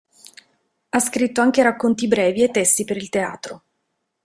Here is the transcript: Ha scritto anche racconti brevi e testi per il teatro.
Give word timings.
Ha 0.89 0.97
scritto 0.99 1.41
anche 1.41 1.61
racconti 1.61 2.07
brevi 2.07 2.41
e 2.41 2.49
testi 2.49 2.85
per 2.85 2.97
il 2.97 3.09
teatro. 3.09 3.63